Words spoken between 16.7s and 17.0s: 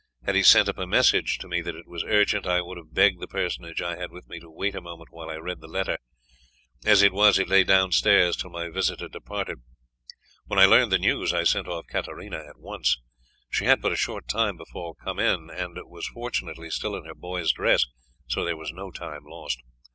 still